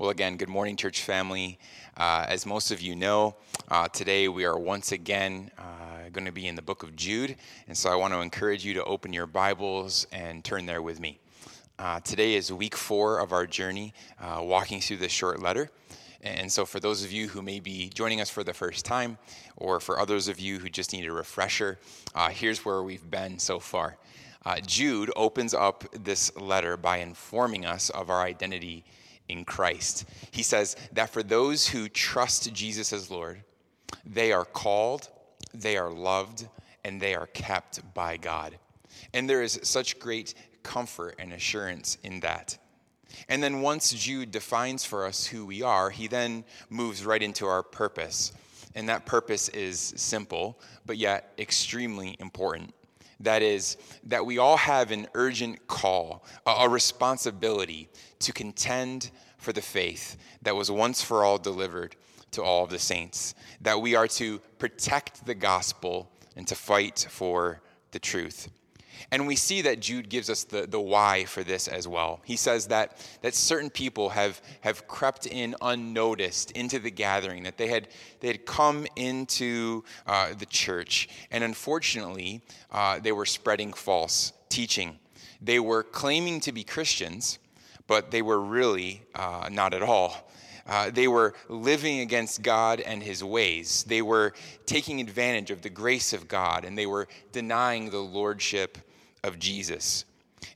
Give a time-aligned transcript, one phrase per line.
[0.00, 1.58] Well, again, good morning, church family.
[1.94, 3.36] Uh, as most of you know,
[3.68, 7.36] uh, today we are once again uh, going to be in the book of Jude.
[7.68, 11.00] And so I want to encourage you to open your Bibles and turn there with
[11.00, 11.20] me.
[11.78, 15.70] Uh, today is week four of our journey, uh, walking through this short letter.
[16.22, 19.18] And so, for those of you who may be joining us for the first time,
[19.58, 21.78] or for others of you who just need a refresher,
[22.14, 23.98] uh, here's where we've been so far.
[24.64, 28.82] Jude opens up this letter by informing us of our identity
[29.30, 30.04] in Christ.
[30.30, 33.42] He says that for those who trust Jesus as Lord,
[34.04, 35.08] they are called,
[35.54, 36.48] they are loved,
[36.84, 38.58] and they are kept by God.
[39.14, 42.58] And there is such great comfort and assurance in that.
[43.28, 47.46] And then once Jude defines for us who we are, he then moves right into
[47.46, 48.32] our purpose.
[48.74, 52.72] And that purpose is simple, but yet extremely important.
[53.20, 57.88] That is, that we all have an urgent call, a responsibility
[58.20, 61.96] to contend for the faith that was once for all delivered
[62.32, 67.06] to all of the saints, that we are to protect the gospel and to fight
[67.10, 68.48] for the truth.
[69.10, 72.20] And we see that Jude gives us the, the why for this as well.
[72.24, 77.56] He says that, that certain people have, have crept in unnoticed into the gathering, that
[77.56, 77.88] they had,
[78.20, 84.98] they had come into uh, the church, and unfortunately, uh, they were spreading false teaching.
[85.40, 87.38] They were claiming to be Christians,
[87.86, 90.30] but they were really uh, not at all.
[90.66, 93.84] Uh, they were living against God and his ways.
[93.88, 94.34] They were
[94.66, 98.78] taking advantage of the grace of God, and they were denying the lordship
[99.24, 100.04] of Jesus.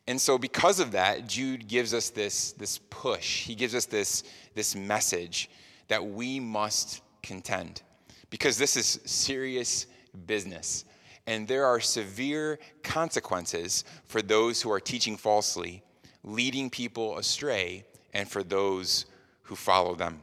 [0.06, 3.44] And so, because of that, Jude gives us this, this push.
[3.44, 4.22] He gives us this,
[4.54, 5.50] this message
[5.88, 7.82] that we must contend
[8.30, 9.86] because this is serious
[10.26, 10.84] business.
[11.26, 15.82] And there are severe consequences for those who are teaching falsely
[16.24, 19.06] leading people astray, and for those
[19.42, 20.20] who follow them.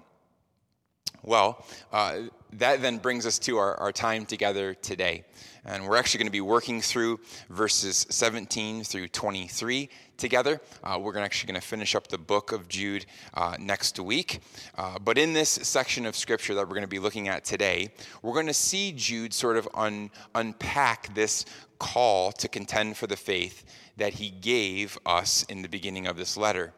[1.23, 2.22] Well, uh,
[2.53, 5.23] that then brings us to our, our time together today.
[5.65, 10.59] And we're actually going to be working through verses 17 through 23 together.
[10.83, 14.39] Uh, we're actually going to finish up the book of Jude uh, next week.
[14.75, 17.89] Uh, but in this section of scripture that we're going to be looking at today,
[18.21, 21.45] we're going to see Jude sort of un- unpack this
[21.77, 23.63] call to contend for the faith
[23.97, 26.73] that he gave us in the beginning of this letter.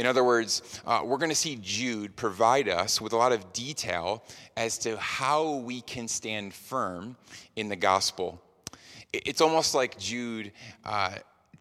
[0.00, 3.52] In other words, uh, we're going to see Jude provide us with a lot of
[3.52, 4.24] detail
[4.56, 7.18] as to how we can stand firm
[7.54, 8.40] in the gospel.
[9.12, 10.52] It's almost like Jude
[10.86, 11.16] uh,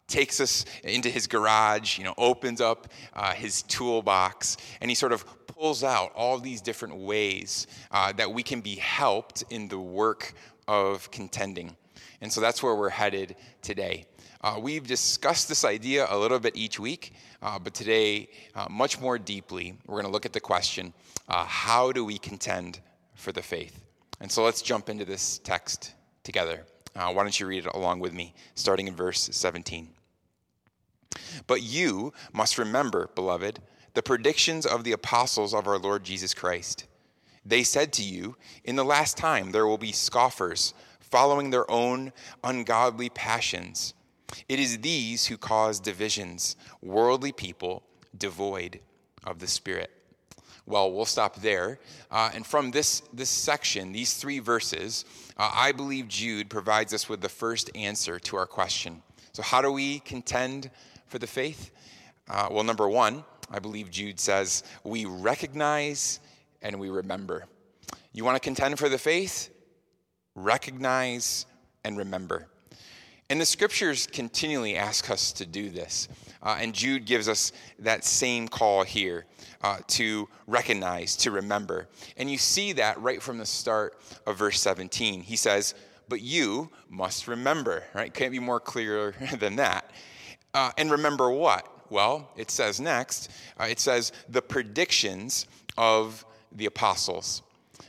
[0.07, 5.11] takes us into his garage, you know, opens up uh, his toolbox, and he sort
[5.11, 9.77] of pulls out all these different ways uh, that we can be helped in the
[9.77, 10.31] work
[10.65, 11.75] of contending.
[12.21, 14.05] And so that's where we're headed today.
[14.41, 17.11] Uh, we've discussed this idea a little bit each week,
[17.41, 20.93] uh, but today, uh, much more deeply, we're going to look at the question
[21.27, 22.79] uh, how do we contend
[23.15, 23.83] for the faith?
[24.19, 26.65] And so let's jump into this text together.
[26.95, 29.89] Uh, why don't you read it along with me, starting in verse 17?
[31.47, 33.59] But you must remember, beloved,
[33.93, 36.85] the predictions of the apostles of our Lord Jesus Christ.
[37.45, 42.11] They said to you, In the last time there will be scoffers, following their own
[42.43, 43.93] ungodly passions
[44.47, 47.83] it is these who cause divisions, worldly people
[48.17, 48.79] devoid
[49.23, 49.91] of the Spirit.
[50.65, 51.79] Well, we'll stop there.
[52.11, 55.03] Uh, and from this, this section, these three verses,
[55.37, 59.01] uh, I believe Jude provides us with the first answer to our question.
[59.33, 60.69] So, how do we contend
[61.07, 61.71] for the faith?
[62.29, 66.19] Uh, well, number one, I believe Jude says, we recognize
[66.61, 67.45] and we remember.
[68.13, 69.49] You want to contend for the faith?
[70.35, 71.47] Recognize
[71.83, 72.47] and remember.
[73.29, 76.07] And the scriptures continually ask us to do this.
[76.41, 79.25] Uh, and Jude gives us that same call here
[79.61, 81.87] uh, to recognize, to remember.
[82.17, 85.21] And you see that right from the start of verse 17.
[85.21, 85.75] He says,
[86.07, 88.11] But you must remember, right?
[88.11, 89.91] Can't be more clear than that.
[90.55, 91.67] Uh, and remember what?
[91.91, 93.29] Well, it says next,
[93.59, 95.45] uh, it says the predictions
[95.77, 97.43] of the apostles.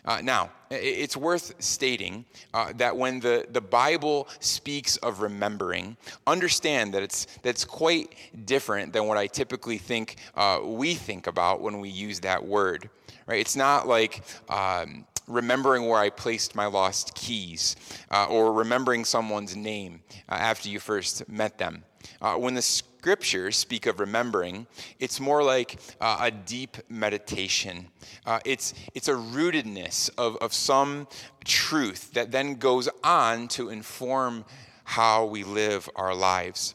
[0.05, 2.25] Uh, now, it's worth stating
[2.55, 8.15] uh, that when the, the Bible speaks of remembering, understand that it's, that's quite
[8.45, 12.89] different than what I typically think uh, we think about when we use that word.
[13.27, 13.41] Right?
[13.41, 17.77] It's not like um, remembering where I placed my lost keys
[18.11, 21.85] uh, or remembering someone's name uh, after you first met them.
[22.21, 24.67] Uh, when the scriptures speak of remembering,
[24.99, 27.89] it's more like uh, a deep meditation.
[28.27, 31.07] Uh, it's, it's a rootedness of, of some
[31.45, 34.45] truth that then goes on to inform
[34.85, 36.75] how we live our lives.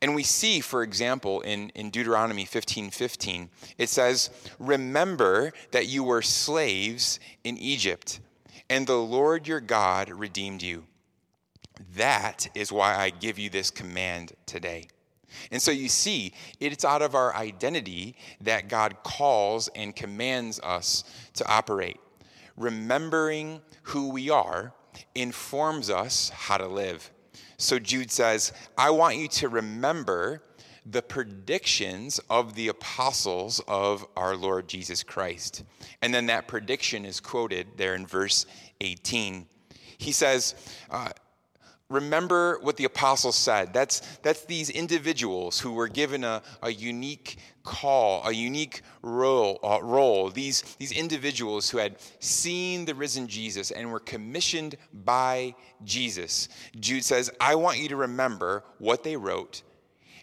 [0.00, 6.04] And we see, for example, in, in Deuteronomy 15 15, it says, Remember that you
[6.04, 8.20] were slaves in Egypt,
[8.68, 10.84] and the Lord your God redeemed you.
[11.94, 14.88] That is why I give you this command today.
[15.50, 21.04] And so you see, it's out of our identity that God calls and commands us
[21.34, 21.98] to operate.
[22.56, 24.72] Remembering who we are
[25.14, 27.10] informs us how to live.
[27.58, 30.42] So Jude says, I want you to remember
[30.88, 35.64] the predictions of the apostles of our Lord Jesus Christ.
[36.00, 38.46] And then that prediction is quoted there in verse
[38.80, 39.46] 18.
[39.98, 40.54] He says,
[40.90, 41.08] uh,
[41.88, 43.72] remember what the apostles said.
[43.72, 49.80] That's, that's these individuals who were given a, a unique call, a unique role, uh,
[49.82, 50.30] role.
[50.30, 55.54] These, these individuals who had seen the risen Jesus and were commissioned by
[55.84, 56.48] Jesus.
[56.78, 59.62] Jude says, I want you to remember what they wrote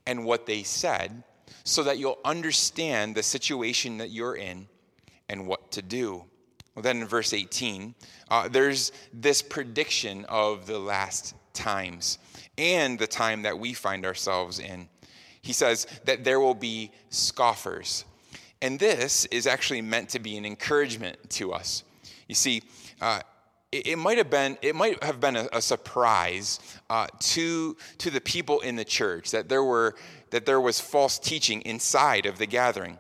[0.06, 1.24] and what they said
[1.64, 4.68] so that you'll understand the situation that you're in
[5.30, 6.26] and what to do.
[6.76, 7.94] Well, then in verse 18,
[8.30, 12.18] uh, there's this prediction of the last times
[12.58, 14.88] and the time that we find ourselves in.
[15.42, 18.06] He says that there will be scoffers.
[18.62, 21.84] And this is actually meant to be an encouragement to us.
[22.28, 22.64] You see,
[23.02, 23.20] uh,
[23.72, 26.60] it, it, might have been it might have been a, a surprise
[26.90, 29.96] uh, to to the people in the church that there were
[30.30, 32.98] that there was false teaching inside of the gathering,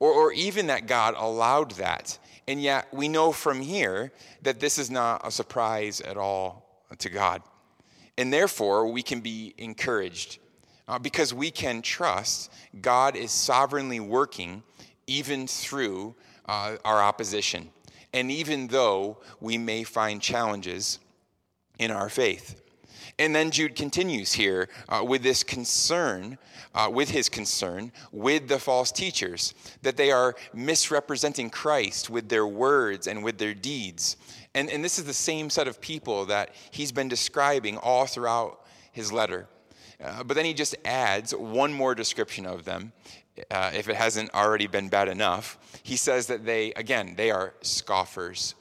[0.00, 2.18] or, or even that God allowed that.
[2.46, 4.12] And yet we know from here
[4.42, 7.42] that this is not a surprise at all to God.
[8.16, 10.38] And therefore, we can be encouraged
[10.86, 14.62] uh, because we can trust God is sovereignly working
[15.06, 16.14] even through
[16.46, 17.70] uh, our opposition,
[18.12, 20.98] and even though we may find challenges
[21.78, 22.60] in our faith.
[23.18, 26.36] And then Jude continues here uh, with this concern,
[26.74, 32.46] uh, with his concern with the false teachers, that they are misrepresenting Christ with their
[32.46, 34.16] words and with their deeds.
[34.54, 38.66] And, and this is the same set of people that he's been describing all throughout
[38.90, 39.46] his letter.
[40.02, 42.92] Uh, but then he just adds one more description of them,
[43.50, 45.58] uh, if it hasn't already been bad enough.
[45.82, 48.56] He says that they, again, they are scoffers.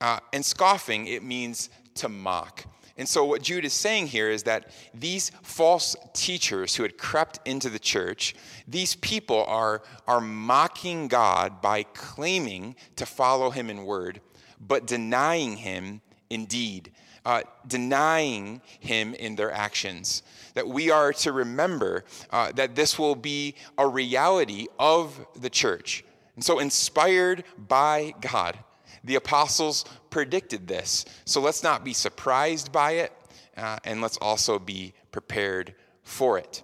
[0.00, 2.64] Uh, and scoffing, it means to mock.
[2.98, 7.40] And so, what Jude is saying here is that these false teachers who had crept
[7.46, 8.34] into the church,
[8.66, 14.22] these people are, are mocking God by claiming to follow him in word,
[14.58, 16.00] but denying him
[16.30, 16.90] in deed,
[17.26, 20.22] uh, denying him in their actions.
[20.54, 26.02] That we are to remember uh, that this will be a reality of the church.
[26.34, 28.58] And so, inspired by God,
[29.06, 31.04] the apostles predicted this.
[31.24, 33.12] So let's not be surprised by it,
[33.56, 36.62] uh, and let's also be prepared for it.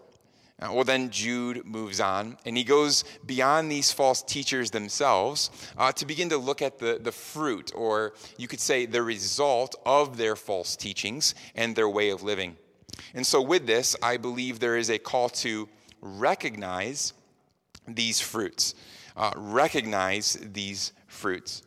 [0.60, 5.90] Uh, well, then Jude moves on, and he goes beyond these false teachers themselves uh,
[5.92, 10.16] to begin to look at the, the fruit, or you could say the result of
[10.16, 12.56] their false teachings and their way of living.
[13.14, 15.68] And so, with this, I believe there is a call to
[16.00, 17.12] recognize
[17.88, 18.74] these fruits.
[19.16, 21.62] Uh, recognize these fruits.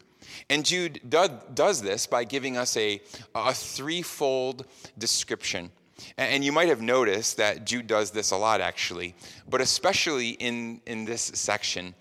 [0.50, 3.02] And Jude do, does this by giving us a,
[3.34, 4.66] a threefold
[4.98, 5.72] description
[6.18, 9.16] and you might have noticed that Jude does this a lot, actually,
[9.50, 11.96] but especially in, in this section,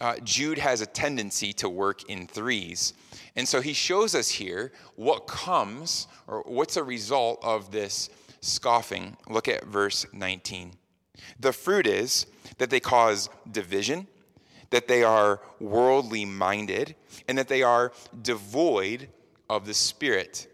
[0.00, 2.92] uh, Jude has a tendency to work in threes.
[3.36, 8.10] And so he shows us here what comes or what's a result of this
[8.40, 9.16] scoffing.
[9.28, 10.72] Look at verse 19.
[11.40, 12.26] The fruit is
[12.58, 14.06] that they cause division,
[14.70, 16.94] that they are worldly minded,
[17.26, 19.08] and that they are devoid
[19.48, 20.46] of the Spirit.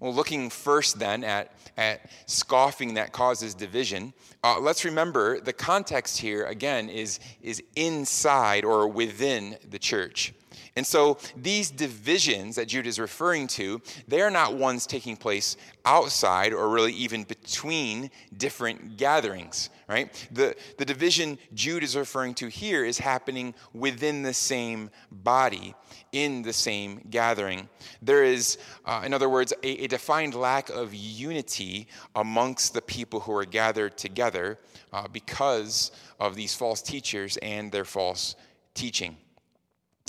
[0.00, 4.12] Well, looking first then at, at scoffing that causes division,
[4.44, 10.34] uh, let's remember the context here, again, is, is inside or within the church.
[10.76, 15.56] And so these divisions that Jude is referring to, they are not ones taking place
[15.84, 20.28] outside or really even between different gatherings, right?
[20.30, 25.74] The, the division Jude is referring to here is happening within the same body,
[26.12, 27.68] in the same gathering.
[28.02, 33.20] There is, uh, in other words, a, a, defined lack of unity amongst the people
[33.20, 34.58] who are gathered together
[34.92, 38.36] uh, because of these false teachers and their false
[38.74, 39.16] teaching.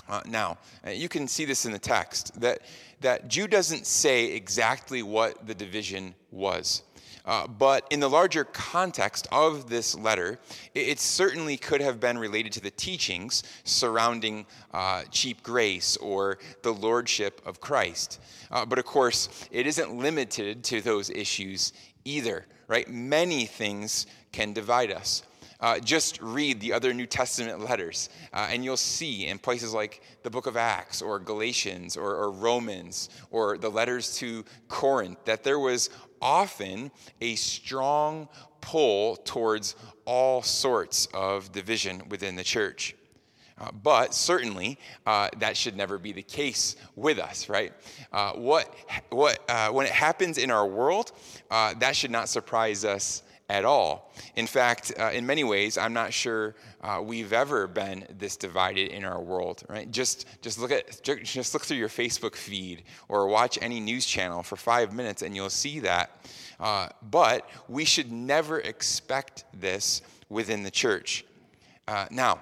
[0.10, 2.62] Uh, now, uh, you can see this in the text that,
[3.01, 6.84] that Jude doesn't say exactly what the division was.
[7.25, 10.39] Uh, but in the larger context of this letter,
[10.74, 16.39] it, it, certainly could have been related to the teachings surrounding uh, cheap grace or
[16.63, 18.20] the lordship of Christ.
[18.50, 21.72] Uh, but of course, it isn't limited to those issues
[22.04, 22.88] either right?
[22.88, 25.24] Many things can divide us.
[25.62, 30.01] Uh, just read the other New Testament letters, uh, and you'll see in places like
[30.24, 35.44] the book of Acts or Galatians or, or Romans or the letters to Corinth that
[35.44, 35.89] there was
[36.22, 38.30] often a strong
[38.62, 39.75] pull towards
[40.06, 42.96] all sorts of division within the church.
[43.60, 47.74] Uh, but certainly, uh, that should never be the case with us, right?
[48.13, 48.74] Uh, what,
[49.10, 51.12] what, uh, when it happens in our world,
[51.51, 54.12] uh, that should not surprise us at all.
[54.36, 58.91] In fact, uh, in many ways, I'm not sure uh, we've ever been this divided
[58.91, 59.63] in our world.
[59.68, 59.89] Right?
[59.91, 64.44] Just just look at just look through your Facebook feed or watch any news channel
[64.44, 66.27] for five minutes, and you'll see that.
[66.60, 71.25] Uh, but we should never expect this within the church.
[71.88, 72.39] Uh, now.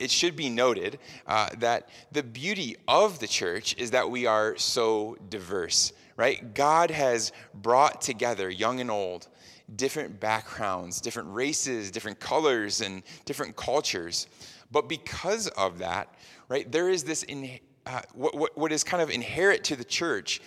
[0.00, 0.98] It should be noted
[1.28, 6.54] uh, that the beauty of the church is that we are so diverse, right?
[6.54, 9.28] God has brought together young and old,
[9.74, 14.28] different backgrounds, different races, different colors, and different cultures.
[14.70, 16.14] But because of that,
[16.48, 19.84] right, there is this, in, uh, what, what, what is kind of inherent to the
[19.84, 20.40] church,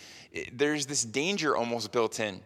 [0.54, 2.42] there's this danger almost built in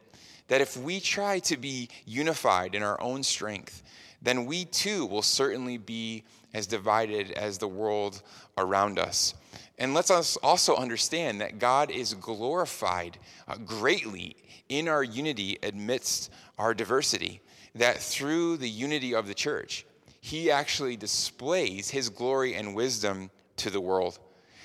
[0.47, 3.83] that if we try to be unified in our own strength,
[4.21, 8.21] then we too will certainly be as divided as the world
[8.57, 9.33] around us.
[9.79, 14.35] And let's us also understand that God is glorified uh, greatly
[14.69, 16.31] in our unity amidst
[16.63, 17.41] our diversity,
[17.75, 19.85] that through the unity of the church,
[20.21, 24.17] he actually displays his glory and wisdom to the world.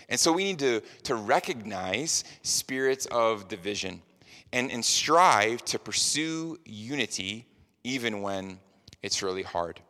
[0.09, 4.01] And so we need to, to recognize spirits of division
[4.53, 7.47] and, and strive to pursue unity
[7.83, 8.61] even when
[9.03, 9.81] it's really hard.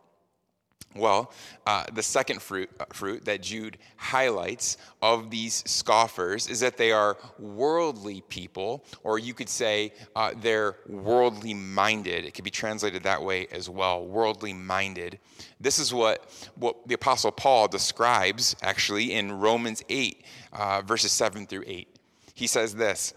[0.97, 1.33] Well,
[1.67, 6.93] uh, the second fruit, uh, fruit that Jude highlights of these scoffers is that they
[6.93, 12.25] are worldly people, or you could say uh, they're worldly minded.
[12.25, 15.21] It could be translated that way as well worldly minded.
[15.61, 21.47] This is what, what the Apostle Paul describes actually in Romans 8, uh, verses 7
[21.47, 21.87] through 8.
[22.35, 23.13] He says this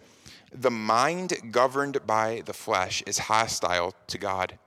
[0.53, 4.59] The mind governed by the flesh is hostile to God,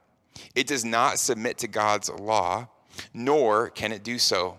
[0.55, 2.69] it does not submit to God's law
[3.13, 4.59] nor can it do so.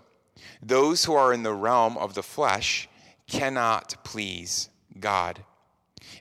[0.62, 2.88] Those who are in the realm of the flesh
[3.28, 5.44] cannot please God.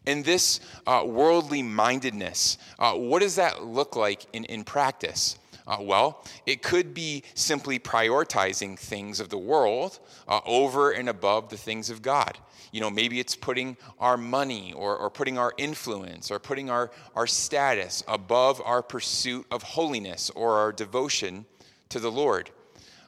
[0.05, 5.37] In this uh, worldly mindedness, uh, what does that look like in, in practice?
[5.67, 11.49] Uh, well, it could be simply prioritizing things of the world uh, over and above
[11.49, 12.37] the things of God.
[12.71, 16.91] You know, maybe it's putting our money or, or putting our influence or putting our,
[17.15, 21.45] our status above our pursuit of holiness or our devotion
[21.89, 22.49] to the Lord.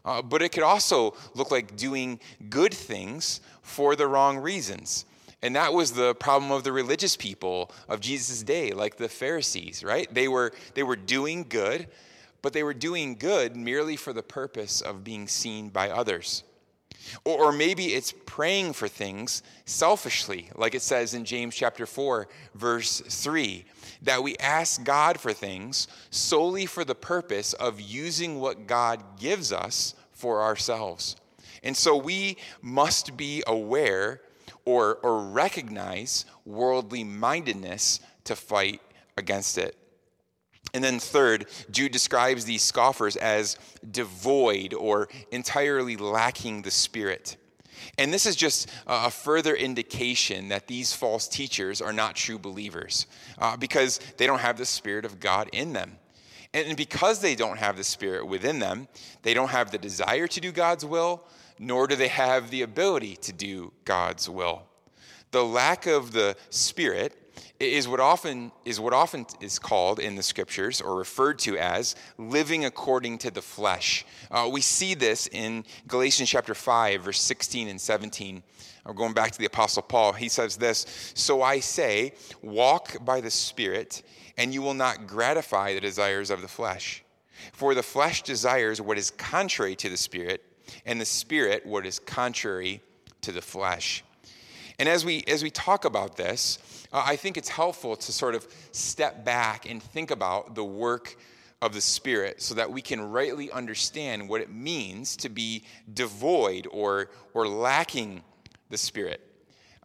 [0.06, 2.20] Uh, but it could also look like doing
[2.50, 5.06] good things for the wrong reasons.
[5.42, 9.84] And that was the problem of the religious people of Jesus' day, like the Pharisees,
[9.84, 10.12] right?
[10.12, 11.88] They were, they were doing good,
[12.42, 16.44] but they were doing good merely for the purpose of being seen by others.
[17.24, 22.28] Or, or maybe it's praying for things selfishly, like it says in James chapter 4,
[22.56, 23.66] verse 3,
[24.02, 29.52] that we ask God for things solely for the purpose of using what God gives
[29.52, 31.16] us for ourselves.
[31.64, 34.22] And so we must be aware
[34.66, 38.82] or, or recognize worldly mindedness to fight
[39.18, 39.76] against it.
[40.74, 43.58] And then, third, Jude describes these scoffers as
[43.90, 47.38] devoid or entirely lacking the Spirit.
[47.98, 53.08] And this is just a further indication that these false teachers are not true believers
[53.38, 55.98] uh, because they don't have the Spirit of God in them.
[56.54, 58.88] And because they don't have the Spirit within them,
[59.22, 61.24] they don't have the desire to do God's will,
[61.60, 64.64] nor do they have the ability to do God's will.
[65.32, 67.27] The lack of the Spirit
[67.60, 71.96] is what often is what often is called in the scriptures or referred to as
[72.18, 74.06] living according to the flesh.
[74.30, 78.44] Uh, we see this in Galatians chapter 5, verse 16 and 17.
[78.86, 80.14] I'm going back to the Apostle Paul.
[80.14, 84.04] He says this So I say, walk by the Spirit,
[84.38, 87.04] and you will not gratify the desires of the flesh.
[87.54, 90.44] For the flesh desires what is contrary to the Spirit,
[90.86, 92.82] and the Spirit what is contrary
[93.22, 94.04] to the flesh.
[94.80, 98.48] And as we, as we talk about this, I think it's helpful to sort of
[98.72, 101.18] step back and think about the work
[101.62, 105.64] of the Spirit so that we can rightly understand what it means to be
[105.94, 108.22] devoid or, or lacking
[108.70, 109.22] the Spirit.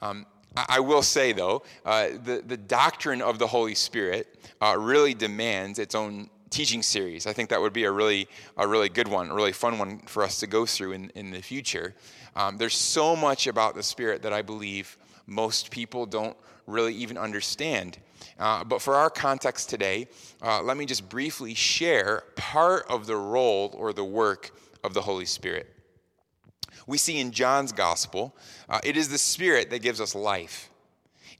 [0.00, 5.14] Um, I will say, though, uh, the, the doctrine of the Holy Spirit uh, really
[5.14, 7.26] demands its own teaching series.
[7.26, 8.28] I think that would be a really,
[8.58, 11.30] a really good one, a really fun one for us to go through in, in
[11.30, 11.94] the future.
[12.36, 17.18] Um, there's so much about the Spirit that I believe most people don't really even
[17.18, 17.98] understand.
[18.38, 20.06] Uh, but for our context today,
[20.42, 24.50] uh, let me just briefly share part of the role or the work
[24.84, 25.68] of the Holy Spirit.
[26.86, 28.34] We see in John's gospel,
[28.68, 30.70] uh, it is the Spirit that gives us life.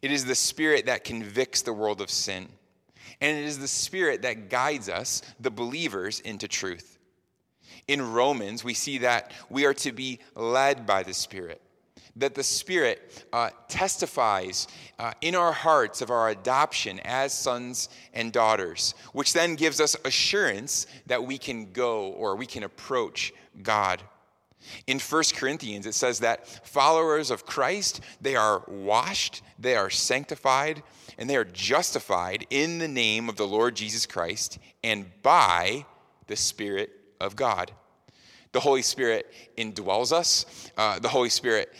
[0.00, 2.48] It is the Spirit that convicts the world of sin.
[3.20, 6.98] And it is the Spirit that guides us, the believers, into truth.
[7.88, 11.60] In Romans, we see that we are to be led by the Spirit
[12.16, 18.32] that the Spirit uh, testifies uh, in our hearts of our adoption as sons and
[18.32, 24.02] daughters, which then gives us assurance that we can go or we can approach God.
[24.86, 30.82] In 1 Corinthians, it says that followers of Christ, they are washed, they are sanctified,
[31.18, 35.84] and they are justified in the name of the Lord Jesus Christ and by
[36.26, 36.90] the Spirit
[37.20, 37.72] of God.
[38.52, 40.70] The Holy Spirit indwells us.
[40.76, 41.72] Uh, the Holy Spirit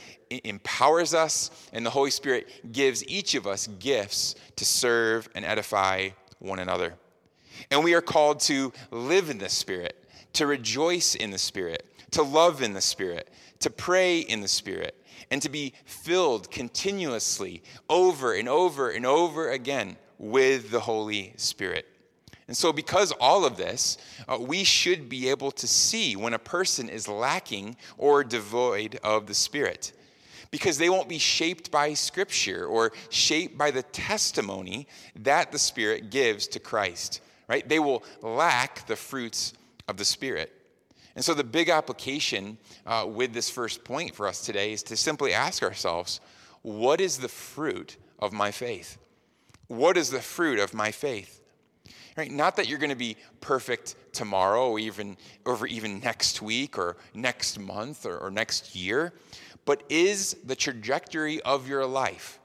[0.45, 6.11] empowers us, and the Holy Spirit gives each of us gifts to serve and edify
[6.39, 6.95] one another.
[7.71, 9.97] And we are called to live in the Spirit,
[10.35, 13.29] to rejoice in the Spirit, to love in the Spirit,
[13.61, 14.97] to pray in the Spirit,
[15.31, 21.87] and to be filled continuously over and over and over again with the Holy Spirit.
[22.49, 23.99] And so, because all of this,
[24.29, 29.27] uh, we should be able to see when a person is lacking or devoid of
[29.27, 29.93] the Spirit
[30.52, 36.11] because they won't be shaped by Scripture or shaped by the testimony that the Spirit
[36.11, 37.68] gives to Christ, right?
[37.68, 39.54] They will lack the fruits
[39.88, 40.52] of the Spirit.
[41.16, 44.97] And so, the big application uh, with this first point for us today is to
[44.97, 46.21] simply ask ourselves
[46.61, 48.99] what is the fruit of my faith?
[49.66, 51.40] What is the fruit of my faith?
[52.16, 52.30] Right?
[52.30, 55.16] Not that you're going to be perfect tomorrow or even
[55.47, 59.14] over even next week or next month or, or next year,
[59.64, 62.38] but is the trajectory of your life,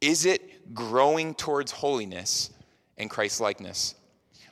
[0.00, 2.50] is it growing towards holiness
[2.98, 3.94] and Christ likeness?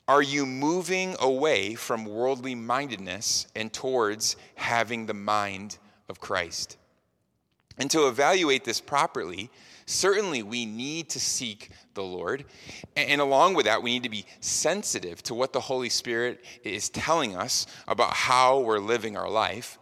[0.08, 6.76] Are you moving away from worldly mindedness and towards having the mind of Christ?
[7.78, 9.50] And to evaluate this properly,
[9.86, 12.44] certainly we need to seek the Lord.
[12.96, 16.88] And along with that, we need to be sensitive to what the Holy Spirit is
[16.88, 19.78] telling us about how we're living our life.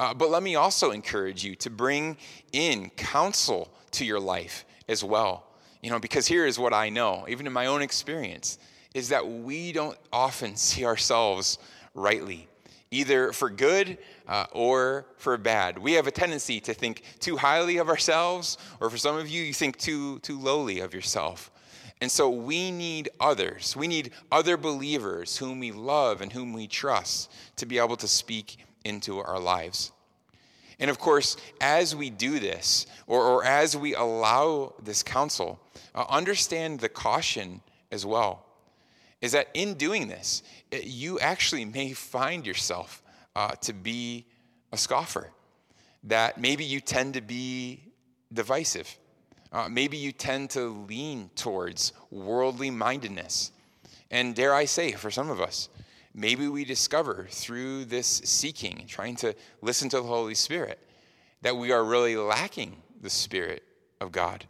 [0.00, 2.16] Uh, but let me also encourage you to bring
[2.52, 5.44] in counsel to your life as well.
[5.82, 8.56] You know, because here is what I know, even in my own experience,
[8.94, 11.58] is that we don't often see ourselves
[11.94, 12.48] rightly,
[12.90, 15.76] either for good uh, or for bad.
[15.76, 19.42] We have a tendency to think too highly of ourselves, or for some of you,
[19.42, 21.50] you think too, too lowly of yourself.
[22.00, 23.76] And so we need others.
[23.76, 28.08] We need other believers whom we love and whom we trust to be able to
[28.08, 29.92] speak into our lives.
[30.78, 35.60] And of course, as we do this, or, or as we allow this counsel,
[35.94, 37.60] uh, understand the caution
[37.92, 38.46] as well.
[39.20, 43.02] Is that in doing this, it, you actually may find yourself
[43.36, 44.24] uh, to be
[44.72, 45.30] a scoffer.
[46.04, 47.80] That maybe you tend to be
[48.32, 48.98] divisive.
[49.52, 53.52] Uh, maybe you tend to lean towards worldly mindedness.
[54.10, 55.68] And dare I say, for some of us,
[56.14, 60.78] maybe we discover through this seeking, trying to listen to the Holy Spirit,
[61.42, 63.62] that we are really lacking the Spirit
[64.00, 64.44] of God.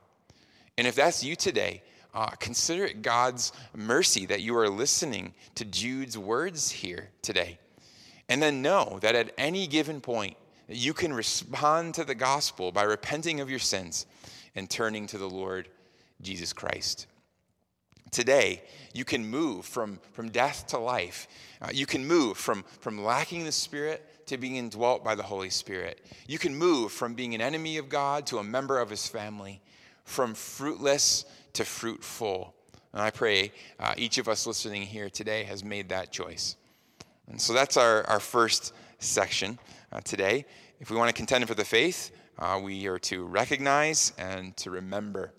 [0.78, 1.82] And if that's you today,
[2.14, 7.58] uh, consider it God's mercy that you are listening to Jude's words here today.
[8.28, 10.36] And then know that at any given point,
[10.68, 14.06] you can respond to the gospel by repenting of your sins
[14.54, 15.68] and turning to the Lord
[16.22, 17.06] Jesus Christ.
[18.10, 21.28] Today, you can move from, from death to life.
[21.62, 25.50] Uh, you can move from, from lacking the Spirit to being indwelt by the Holy
[25.50, 26.04] Spirit.
[26.26, 29.60] You can move from being an enemy of God to a member of His family,
[30.04, 32.54] from fruitless to fruitful.
[32.92, 36.56] And I pray uh, each of us listening here today has made that choice.
[37.28, 39.58] And so that's our, our first section
[39.92, 40.46] uh, today.
[40.80, 44.70] If we want to contend for the faith, uh, we are to recognize and to
[44.70, 45.32] remember.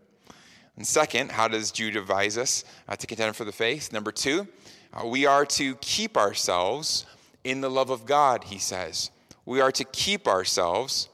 [0.81, 3.93] And second, how does Jude advise us uh, to contend for the faith?
[3.93, 4.47] Number two,
[4.91, 7.05] uh, we are to keep ourselves
[7.43, 9.11] in the love of God, he says.
[9.45, 11.07] We are to keep ourselves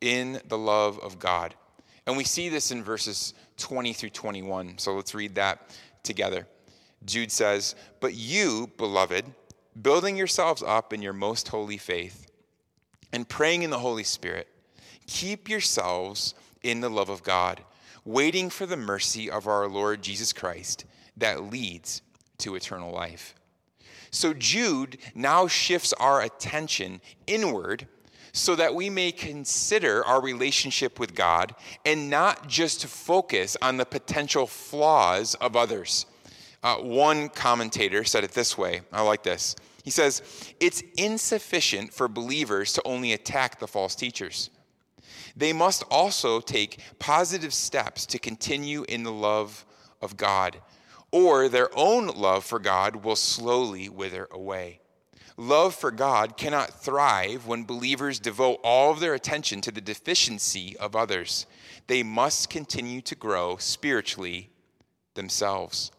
[0.00, 1.54] in the love of God.
[2.04, 4.78] And we see this in verses 20 through 21.
[4.78, 5.70] So let's read that
[6.02, 6.48] together.
[7.04, 9.24] Jude says, But you, beloved,
[9.80, 12.26] building yourselves up in your most holy faith
[13.12, 14.48] and praying in the Holy Spirit,
[15.06, 17.62] keep yourselves in the love of God,
[18.04, 20.84] waiting for the mercy of our Lord Jesus Christ
[21.16, 22.02] that leads
[22.38, 23.34] to eternal life.
[24.10, 27.86] So Jude now shifts our attention inward
[28.32, 33.84] so that we may consider our relationship with God and not just focus on the
[33.84, 36.06] potential flaws of others.
[36.62, 39.56] Uh, one commentator said it this way I like this.
[39.82, 40.22] He says,
[40.60, 44.50] It's insufficient for believers to only attack the false teachers.
[45.36, 49.64] They must also take positive steps to continue in the love
[50.00, 50.60] of God,
[51.10, 54.80] or their own love for God will slowly wither away.
[55.36, 60.76] Love for God cannot thrive when believers devote all of their attention to the deficiency
[60.76, 61.46] of others.
[61.86, 64.50] They must continue to grow spiritually
[65.14, 65.90] themselves.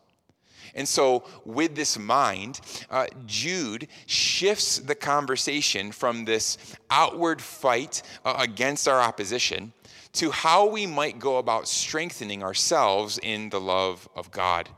[0.75, 2.59] And so, with this mind,
[2.89, 6.57] uh, Jude shifts the conversation from this
[6.89, 9.73] outward fight uh, against our opposition
[10.13, 14.69] to how we might go about strengthening ourselves in the love of God.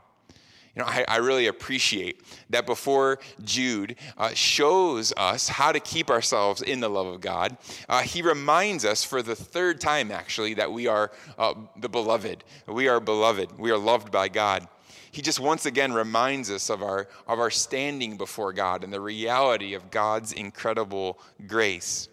[0.74, 6.10] You know, I, I really appreciate that before Jude uh, shows us how to keep
[6.10, 7.56] ourselves in the love of God,
[7.88, 12.44] uh, he reminds us for the third time, actually, that we are uh, the beloved.
[12.66, 13.58] We are beloved.
[13.58, 14.68] We are loved by God
[15.16, 19.00] he just once again reminds us of our, of our standing before God and the
[19.00, 22.10] reality of God's incredible grace.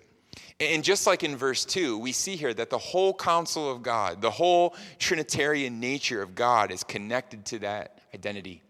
[0.61, 4.21] And just like in verse 2, we see here that the whole counsel of God,
[4.21, 8.61] the whole Trinitarian nature of God is connected to that identity.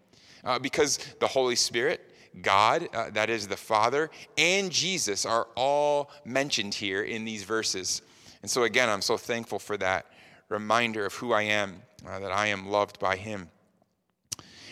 [0.42, 6.10] Uh, because the Holy Spirit, God, uh, that is the Father, and Jesus are all
[6.24, 8.02] mentioned here in these verses.
[8.42, 10.06] And so, again, I'm so thankful for that
[10.48, 13.48] reminder of who I am, uh, that I am loved by Him.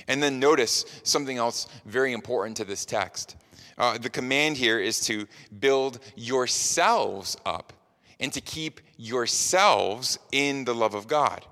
[0.08, 3.36] And then notice something else very important to this text.
[3.78, 5.26] Uh, the command here is to
[5.60, 7.72] build yourselves up
[8.20, 11.44] and to keep yourselves in the love of God.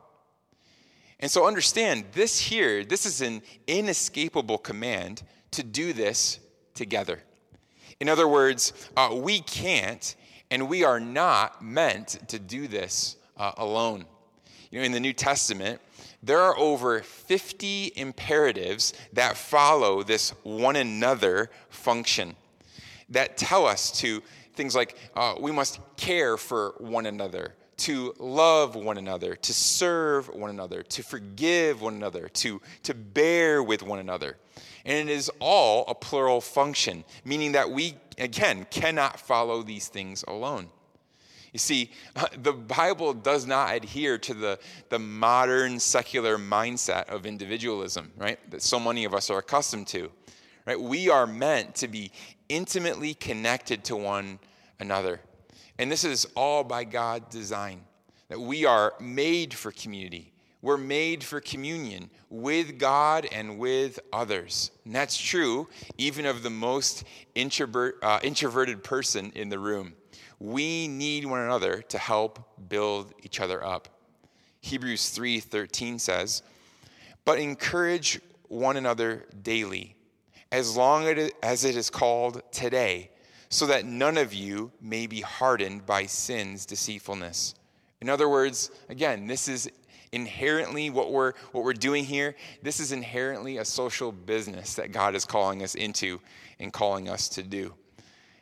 [1.19, 6.39] And so understand this here, this is an inescapable command to do this
[6.75, 7.21] together.
[7.99, 10.15] In other words, uh, we can't
[10.51, 14.05] and we are not meant to do this uh, alone.
[14.71, 15.81] You know, in the New Testament,
[16.23, 22.37] there are over 50 imperatives that follow this one another function
[23.09, 24.23] that tell us to
[24.55, 30.29] things like uh, we must care for one another, to love one another, to serve
[30.29, 34.37] one another, to forgive one another, to, to bear with one another.
[34.85, 40.25] And it is all a plural function, meaning that we, again, cannot follow these things
[40.29, 40.69] alone.
[41.53, 41.91] You see,
[42.39, 44.59] the Bible does not adhere to the,
[44.89, 48.39] the modern secular mindset of individualism, right?
[48.51, 50.11] That so many of us are accustomed to.
[50.67, 50.81] Right?
[50.81, 52.13] We are meant to be
[52.49, 54.39] intimately connected to one
[54.79, 55.21] another.
[55.79, 57.83] And this is all by God's design.
[58.29, 60.33] That we are made for community.
[60.63, 64.71] We're made for communion with God and with others.
[64.85, 69.95] And that's true even of the most introvert, uh, introverted person in the room.
[70.41, 73.89] We need one another to help build each other up.
[74.63, 76.43] Hebrews 3:13 says,
[77.25, 79.97] "But encourage one another daily,
[80.51, 81.07] as long
[81.43, 83.11] as it is called today,
[83.51, 87.55] so that none of you may be hardened by sin's deceitfulness."
[88.01, 89.71] In other words, again, this is
[90.11, 92.35] inherently what we're what we're doing here.
[92.63, 96.21] This is inherently a social business that God is calling us into
[96.59, 97.75] and calling us to do.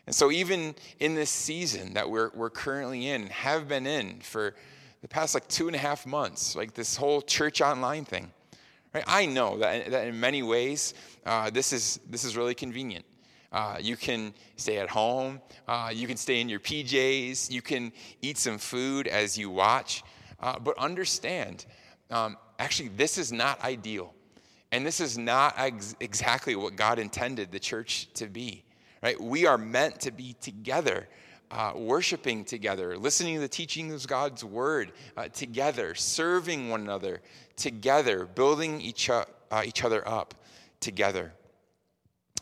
[0.09, 4.55] And so, even in this season that we're, we're currently in, have been in for
[5.03, 8.33] the past like two and a half months, like this whole church online thing,
[8.95, 9.05] right?
[9.07, 10.95] I know that, that in many ways,
[11.27, 13.05] uh, this, is, this is really convenient.
[13.53, 17.93] Uh, you can stay at home, uh, you can stay in your PJs, you can
[18.23, 20.03] eat some food as you watch.
[20.41, 21.67] Uh, but understand,
[22.11, 24.15] um, actually, this is not ideal.
[24.73, 28.65] And this is not ex- exactly what God intended the church to be
[29.03, 29.21] right?
[29.21, 31.09] We are meant to be together,
[31.51, 37.21] uh, worshiping together, listening to the teachings of God's word uh, together, serving one another
[37.57, 39.25] together, building each, uh,
[39.65, 40.35] each other up
[40.81, 41.33] together.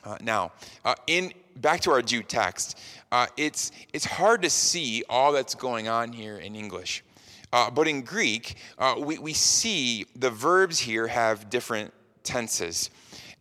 [0.04, 0.52] Uh, now,
[0.84, 2.78] uh, in back to our Jude text,
[3.10, 7.02] uh, it's it's hard to see all that's going on here in English.
[7.50, 8.56] but in Greek,
[8.98, 11.92] we, we see the verbs here have different
[12.22, 12.90] tenses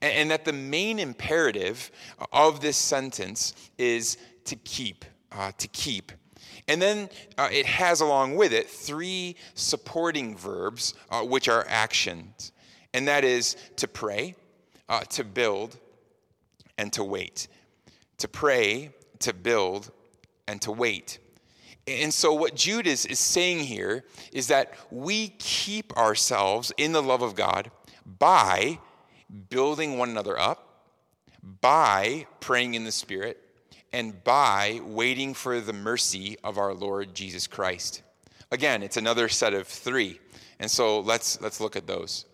[0.01, 1.91] and that the main imperative
[2.31, 6.12] of this sentence is to keep, uh, to keep.
[6.67, 12.51] And then uh, it has along with it three supporting verbs, uh, which are actions.
[12.93, 14.36] And that is to pray,
[14.89, 15.77] uh, to build,
[16.77, 17.47] and to wait.
[18.19, 19.91] To pray, to build,
[20.47, 21.19] and to wait.
[21.88, 27.03] And so, what Jude is, is saying here is that we keep ourselves in the
[27.03, 27.69] love of God
[28.05, 28.79] by
[29.50, 30.91] building one another up
[31.62, 33.41] by praying in the Spirit
[33.93, 38.02] and by waiting for the mercy of our Lord Jesus Christ.
[38.52, 40.19] Again, it's another set of three.
[40.60, 42.26] And so let's, let's look at those.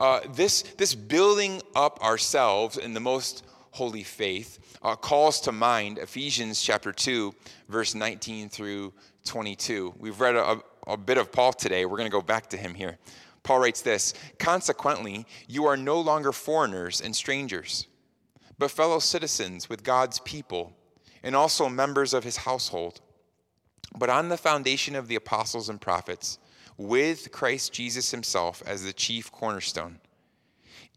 [0.00, 5.98] Uh, this, this building up ourselves in the most holy faith uh, calls to mind
[5.98, 7.34] Ephesians chapter 2,
[7.68, 8.92] verse 19 through
[9.24, 9.94] 22.
[9.98, 11.84] We've read a, a bit of Paul today.
[11.84, 12.98] We're going to go back to him here.
[13.44, 17.86] Paul writes this Consequently, you are no longer foreigners and strangers,
[18.58, 20.72] but fellow citizens with God's people
[21.22, 23.00] and also members of his household.
[23.96, 26.38] But on the foundation of the apostles and prophets,
[26.76, 30.00] with Christ Jesus himself as the chief cornerstone.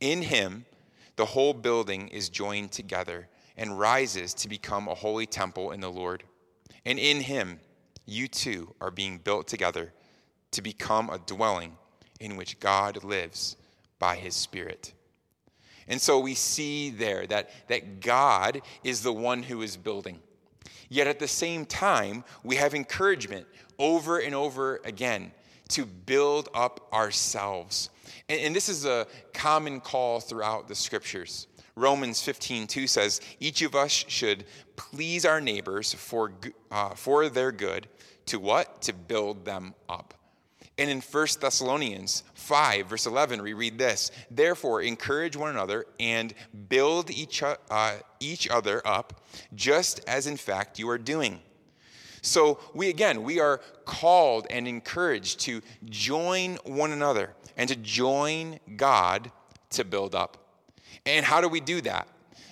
[0.01, 0.65] In him,
[1.15, 5.91] the whole building is joined together and rises to become a holy temple in the
[5.91, 6.23] Lord.
[6.85, 7.59] And in him,
[8.05, 9.93] you too are being built together
[10.51, 11.77] to become a dwelling
[12.19, 13.57] in which God lives
[13.99, 14.93] by his Spirit.
[15.87, 20.19] And so we see there that, that God is the one who is building.
[20.89, 23.45] Yet at the same time, we have encouragement
[23.79, 25.31] over and over again
[25.69, 27.89] to build up ourselves.
[28.29, 31.47] And, and, this is a common call throughout the scriptures.
[31.75, 36.31] Romans 15, 2 says, Each of us should please our neighbors for,
[36.71, 37.87] uh, for their good.
[38.27, 38.81] To what?
[38.83, 40.13] To build them up.
[40.79, 46.33] And in 1 Thessalonians 5, verse 11, we read this Therefore, encourage one another and
[46.69, 49.21] build each, uh, each other up,
[49.55, 51.39] just as in fact you are doing.
[52.21, 58.59] So, we again, we are called and encouraged to join one another and to join
[58.75, 59.31] God
[59.71, 60.37] to build up.
[61.05, 62.07] And how do we do that?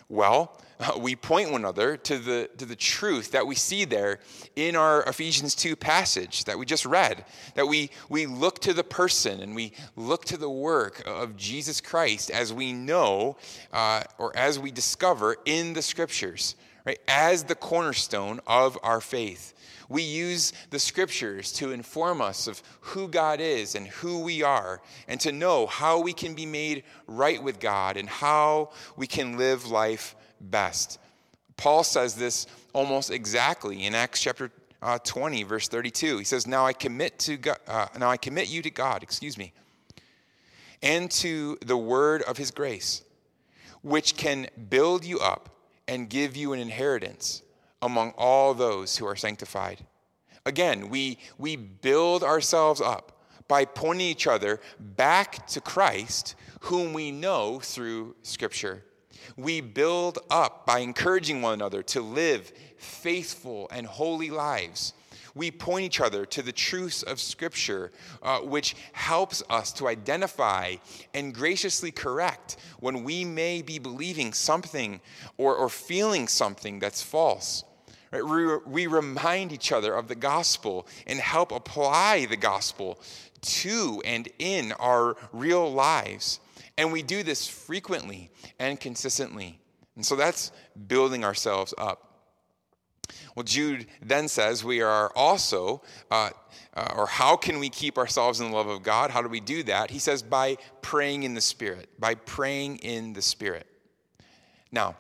[0.08, 4.20] Well, uh, we point one another to the, to the truth that we see there
[4.56, 7.26] in our Ephesians 2 passage that we just read.
[7.56, 11.80] That we, we look to the person and we look to the work of Jesus
[11.80, 13.38] Christ as we know
[13.72, 17.00] uh, or as we discover in the scriptures, right?
[17.08, 19.54] As the cornerstone of our faith.
[19.88, 24.82] We use the scriptures to inform us of who God is and who we are,
[25.08, 29.38] and to know how we can be made right with God and how we can
[29.38, 30.16] live life
[30.52, 31.00] best.
[31.58, 36.18] Paul says this almost exactly in Acts chapter uh, 20, verse 32.
[36.18, 39.38] He says, "Now I commit to God, uh, now I commit you to God, excuse
[39.38, 39.54] me,
[40.82, 43.04] and to the word of His grace,
[43.82, 45.50] which can build you up
[45.88, 47.42] and give you an inheritance."
[47.86, 49.86] among all those who are sanctified.
[50.46, 53.12] Again, we, we build ourselves up
[53.48, 58.84] by pointing each other back to Christ, whom we know through Scripture.
[59.38, 64.94] We build up by encouraging one another to live faithful and holy lives.
[65.36, 67.92] We point each other to the truths of Scripture,
[68.24, 70.76] uh, which helps us to identify
[71.14, 75.02] and graciously correct when we may be believing something
[75.38, 77.66] or, or feeling something that's false.
[78.14, 82.98] We, we remind each other of the gospel and help apply the gospel
[83.42, 86.40] to and in our real lives.
[86.78, 89.60] And we do this frequently and consistently.
[89.96, 90.52] And so that's
[90.88, 92.06] building ourselves up.
[93.36, 96.32] Well, Jude then says we are also, uh,
[96.76, 99.12] uh, or how can we keep ourselves in the love of God?
[99.12, 99.92] How do we do that?
[99.92, 103.68] He says by praying in the Spirit, by praying in the Spirit.
[104.72, 104.96] Now,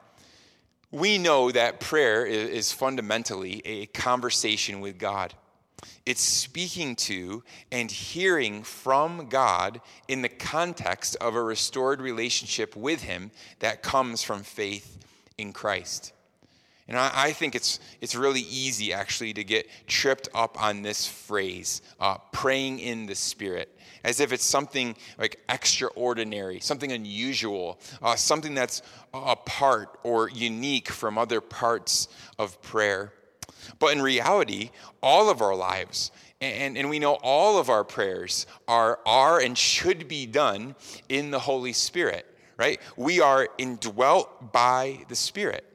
[0.92, 5.34] we know that prayer is fundamentally a conversation with God.
[6.06, 13.02] It's speaking to and hearing from God in the context of a restored relationship with
[13.02, 15.00] Him that comes from faith
[15.38, 16.14] in Christ.
[16.88, 21.08] And I, I think it's, it's really easy actually to get tripped up on this
[21.08, 23.70] phrase, uh, praying in the Spirit
[24.06, 28.84] as if it's something like extraordinary, something unusual, uh, something that's
[29.14, 32.08] apart or unique from other parts
[32.38, 33.12] of prayer.
[33.80, 38.46] But in reality, all of our lives, and, and we know all of our prayers
[38.68, 40.76] are, are and should be done
[41.10, 42.26] in the Holy Spirit,
[42.58, 42.80] right?
[42.98, 45.66] We are indwelt by the Spirit.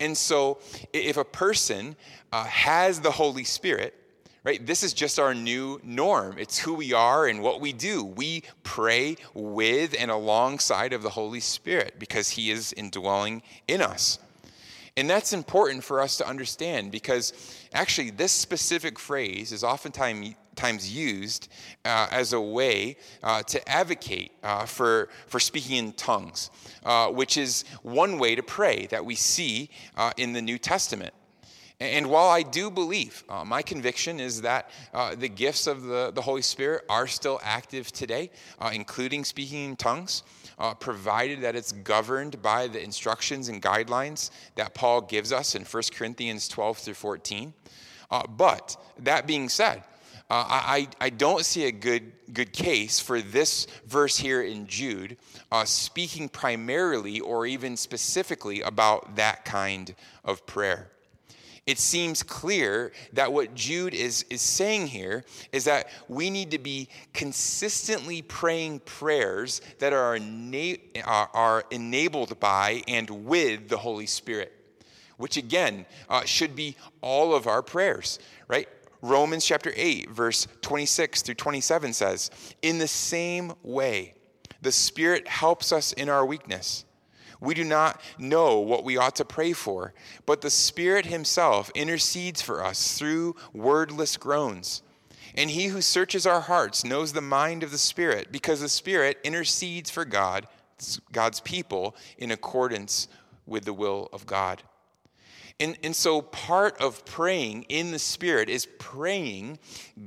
[0.00, 0.58] And so
[0.92, 1.96] if a person
[2.32, 3.94] uh, has the Holy Spirit,
[4.46, 4.64] right?
[4.64, 6.38] This is just our new norm.
[6.38, 8.04] It's who we are and what we do.
[8.04, 14.20] We pray with and alongside of the Holy Spirit because He is indwelling in us.
[14.96, 17.32] And that's important for us to understand because
[17.74, 21.48] actually, this specific phrase is oftentimes times used
[21.84, 26.50] uh, as a way uh, to advocate uh, for, for speaking in tongues,
[26.84, 31.12] uh, which is one way to pray that we see uh, in the New Testament.
[31.78, 36.10] And while I do believe, uh, my conviction is that uh, the gifts of the,
[36.14, 40.22] the Holy Spirit are still active today, uh, including speaking in tongues,
[40.58, 45.64] uh, provided that it's governed by the instructions and guidelines that Paul gives us in
[45.64, 47.52] 1 Corinthians 12 through 14.
[48.10, 49.82] Uh, but that being said,
[50.28, 55.16] uh, I, I don't see a good, good case for this verse here in Jude
[55.52, 60.90] uh, speaking primarily or even specifically about that kind of prayer.
[61.66, 66.58] It seems clear that what Jude is, is saying here is that we need to
[66.58, 74.06] be consistently praying prayers that are, ena- are, are enabled by and with the Holy
[74.06, 74.52] Spirit
[75.16, 78.68] which again uh, should be all of our prayers, right?
[79.02, 82.30] Romans chapter 8, verse 26 through 27 says,
[82.62, 84.14] In the same way,
[84.62, 86.84] the Spirit helps us in our weakness.
[87.40, 89.92] We do not know what we ought to pray for,
[90.24, 94.82] but the Spirit Himself intercedes for us through wordless groans.
[95.34, 99.18] And He who searches our hearts knows the mind of the Spirit, because the Spirit
[99.22, 100.46] intercedes for God,
[101.12, 103.08] God's people, in accordance
[103.46, 104.62] with the will of God.
[105.58, 109.58] And, and so, part of praying in the Spirit is praying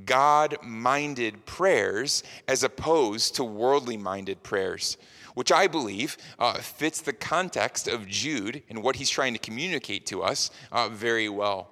[0.04, 4.96] God minded prayers as opposed to worldly minded prayers,
[5.34, 10.06] which I believe uh, fits the context of Jude and what he's trying to communicate
[10.06, 11.70] to us uh, very well.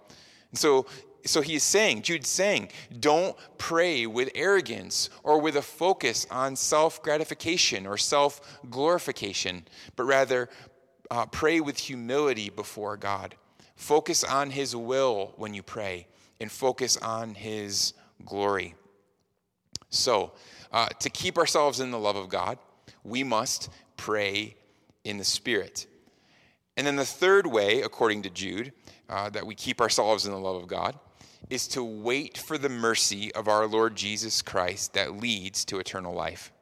[0.50, 0.86] And so,
[1.24, 7.02] so he's saying, Jude's saying, don't pray with arrogance or with a focus on self
[7.02, 9.66] gratification or self glorification,
[9.96, 10.48] but rather
[11.10, 13.34] uh, pray with humility before God.
[13.76, 16.06] Focus on His will when you pray
[16.40, 17.94] and focus on His
[18.24, 18.74] glory.
[19.90, 20.32] So,
[20.72, 22.58] uh, to keep ourselves in the love of God,
[23.08, 24.56] we must pray
[25.04, 25.86] in the Spirit.
[26.76, 28.72] And then the third way, according to Jude,
[29.08, 30.98] uh, that we keep ourselves in the love of God
[31.50, 36.14] is to wait for the mercy of our Lord Jesus Christ that leads to eternal
[36.14, 36.52] life.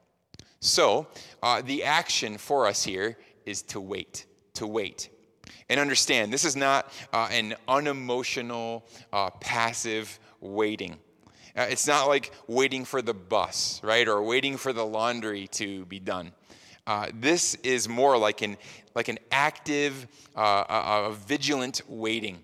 [0.61, 1.07] So,
[1.43, 5.11] uh, the action for us here is to wait, to wait.
[5.69, 10.97] And understand, this is not uh, an unemotional, uh, passive waiting.
[11.57, 15.87] Uh, it's not like waiting for the bus, right, or waiting for the laundry to
[15.87, 16.33] be done.
[16.87, 18.57] Uh, this is more like an,
[18.95, 22.38] like an active, uh, a, a vigilant waiting.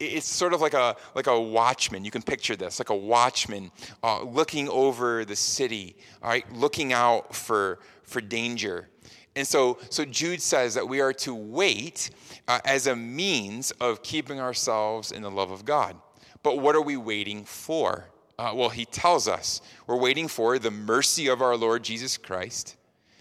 [0.00, 2.04] It's sort of like a, like a watchman.
[2.04, 3.70] You can picture this like a watchman
[4.02, 8.88] uh, looking over the city, all right, looking out for, for danger.
[9.34, 12.10] And so, so Jude says that we are to wait
[12.48, 15.96] uh, as a means of keeping ourselves in the love of God.
[16.42, 18.08] But what are we waiting for?
[18.38, 22.76] Uh, well, he tells us we're waiting for the mercy of our Lord Jesus Christ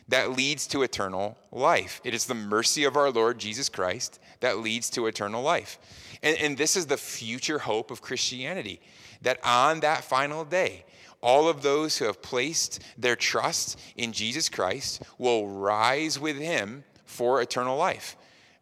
[0.07, 1.99] that leads to eternal life.
[2.03, 5.79] It is the mercy of our Lord Jesus Christ that leads to eternal life.
[6.23, 8.79] And, and this is the future hope of Christianity
[9.21, 10.85] that on that final day,
[11.21, 16.83] all of those who have placed their trust in Jesus Christ will rise with him
[17.05, 18.15] for eternal life.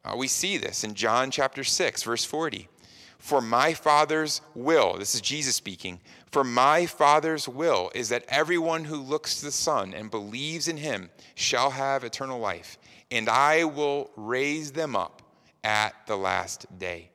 [0.03, 2.69] Uh, we see this in John chapter 6, verse 40.
[3.25, 5.99] For my Father's will, this is Jesus speaking,
[6.31, 10.77] for my Father's will is that everyone who looks to the Son and believes in
[10.77, 12.77] him shall have eternal life,
[13.09, 15.23] and I will raise them up
[15.63, 17.09] at the last day.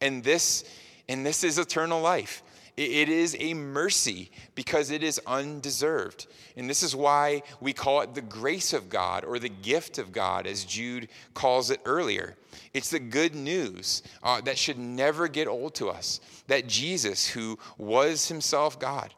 [0.00, 0.64] And this,
[1.08, 2.42] and this is eternal life.
[2.76, 6.26] It is a mercy because it is undeserved.
[6.56, 10.12] And this is why we call it the grace of God or the gift of
[10.12, 12.36] God, as Jude calls it earlier.
[12.74, 17.58] It's the good news uh, that should never get old to us that Jesus, who
[17.78, 19.14] was himself God,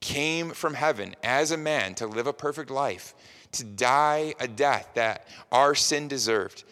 [0.00, 3.14] came from heaven as a man to live a perfect life,
[3.52, 6.64] to die a death that our sin deserved.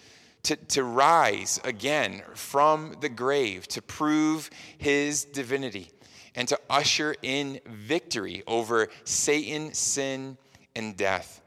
[0.44, 5.90] To, to rise again from the grave to prove his divinity
[6.34, 10.36] and to usher in victory over Satan, sin,
[10.74, 11.40] and death.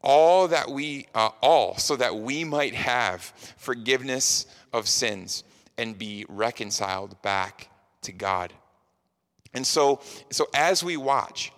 [0.00, 3.22] All that we, uh, all so that we might have
[3.56, 5.44] forgiveness of sins
[5.78, 7.68] and be reconciled back
[8.02, 8.52] to God.
[9.54, 11.52] And so, so as we watch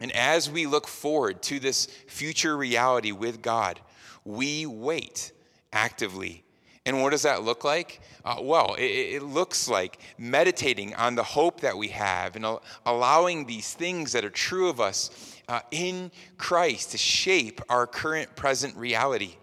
[0.00, 3.80] and as we look forward to this future reality with God,
[4.24, 5.32] we wait
[5.72, 6.44] actively
[6.86, 8.00] and what does that look like?
[8.24, 12.46] Uh, well, it, it, looks like meditating on the hope that we have and
[12.86, 18.34] allowing these things that are true of us uh, in Christ to shape our current
[18.34, 19.36] present reality.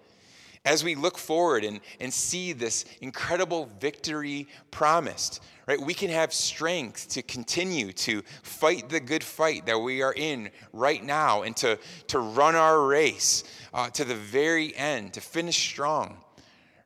[0.65, 6.33] As we look forward and, and see this incredible victory promised, right, we can have
[6.33, 11.55] strength to continue to fight the good fight that we are in right now and
[11.57, 13.43] to, to run our race
[13.75, 16.17] uh, to the very end, to finish strong.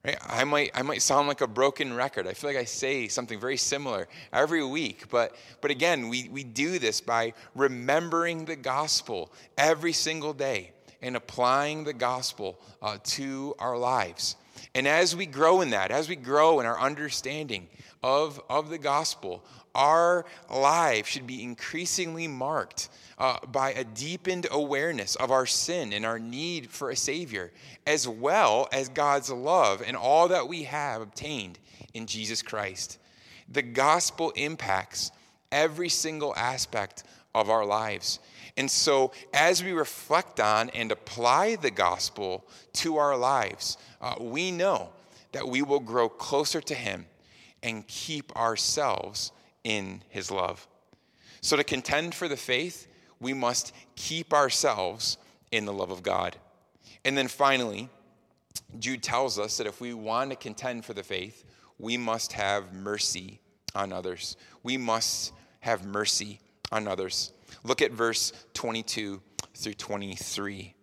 [0.04, 0.18] Right?
[0.26, 2.28] I might, I might sound like a broken record.
[2.28, 5.10] I feel like I say something very similar every week.
[5.10, 10.72] But, but again, we, we do this by remembering the gospel every single day
[11.02, 14.36] and applying the gospel uh, to our lives.
[14.74, 17.68] And as we grow in that, as we grow in our understanding
[18.04, 19.44] of, of the gospel,
[19.76, 26.06] our life should be increasingly marked uh, by a deepened awareness of our sin and
[26.06, 27.52] our need for a Savior,
[27.86, 31.60] as well as God's love and all that we have obtained
[31.94, 32.98] in Jesus Christ.
[33.50, 35.12] The gospel impacts
[35.52, 37.04] every single aspect
[37.36, 38.20] of our lives.
[38.58, 44.52] And so, as we reflect on and apply the gospel to our lives, uh, we
[44.52, 44.90] know
[45.32, 47.06] that we will grow closer to Him
[47.64, 49.32] and keep ourselves
[49.64, 50.68] in His love.
[51.42, 52.88] So, to contend for the faith,
[53.20, 55.18] we must keep ourselves
[55.52, 56.38] in the love of God.
[57.04, 57.90] And then finally,
[58.80, 61.44] Jude tells us that if we want to contend for the faith,
[61.80, 63.40] we must have mercy
[63.76, 64.38] on others.
[64.64, 66.40] We must have mercy
[66.72, 67.34] on others.
[67.64, 69.22] Look at verse 22
[69.56, 70.74] through 23.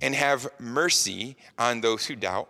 [0.00, 2.48] And have mercy on those who doubt.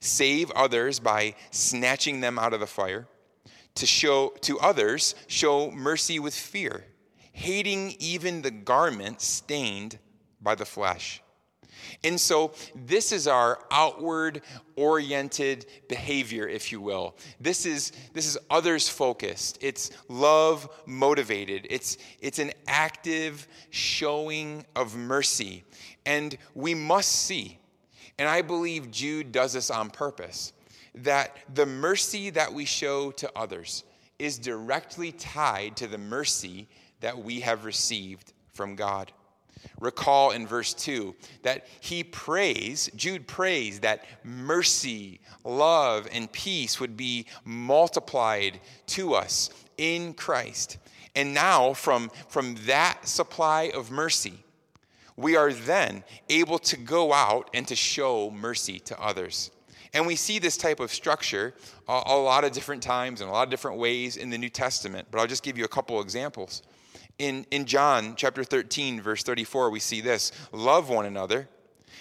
[0.00, 3.06] Save others by snatching them out of the fire.
[3.76, 6.84] To show to others, show mercy with fear,
[7.32, 9.98] hating even the garment stained
[10.40, 11.22] by the flesh.
[12.04, 14.42] And so, this is our outward
[14.76, 17.16] oriented behavior, if you will.
[17.40, 19.58] This is, this is others focused.
[19.60, 21.66] It's love motivated.
[21.70, 25.64] It's, it's an active showing of mercy.
[26.06, 27.58] And we must see,
[28.18, 30.52] and I believe Jude does this on purpose,
[31.04, 33.84] that the mercy that we show to others
[34.18, 36.68] is directly tied to the mercy
[37.00, 39.12] that we have received from God.
[39.80, 46.96] Recall in verse 2 that he prays, Jude prays that mercy, love, and peace would
[46.96, 50.78] be multiplied to us in Christ.
[51.14, 54.44] And now, from, from that supply of mercy,
[55.16, 59.50] we are then able to go out and to show mercy to others.
[59.94, 61.54] And we see this type of structure
[61.88, 64.48] a, a lot of different times and a lot of different ways in the New
[64.48, 66.62] Testament, but I'll just give you a couple examples.
[67.18, 71.48] In, in John chapter 13, verse 34, we see this Love one another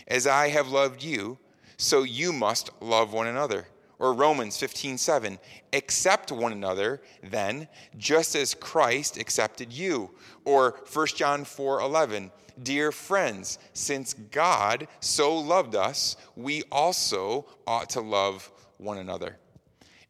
[0.07, 1.38] as I have loved you,
[1.77, 3.67] so you must love one another.
[3.99, 5.39] Or Romans 15, 7,
[5.73, 7.67] accept one another then,
[7.97, 10.11] just as Christ accepted you.
[10.45, 12.31] Or 1 John 4, 11,
[12.63, 19.37] dear friends, since God so loved us, we also ought to love one another.